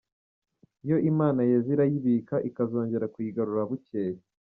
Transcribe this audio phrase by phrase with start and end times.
[0.85, 4.19] Iyo imana yeze arayibika, akazongera kuyiragura bukeye.